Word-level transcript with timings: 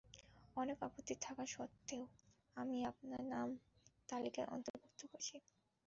অনেক 0.57 0.77
আপত্তি 0.87 1.13
থাকা 1.21 1.43
সত্ত্বেও 1.47 2.03
আমি 2.57 2.77
আপনার 2.91 3.21
নাম 3.33 3.47
তালিকায় 4.09 4.51
অন্তর্ভুক্ত 4.55 5.01
করেছি। 5.05 5.35